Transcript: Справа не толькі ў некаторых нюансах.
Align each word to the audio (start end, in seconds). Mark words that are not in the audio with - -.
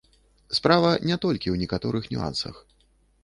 Справа 0.57 0.93
не 1.09 1.17
толькі 1.25 1.49
ў 1.51 1.61
некаторых 1.63 2.09
нюансах. 2.13 2.55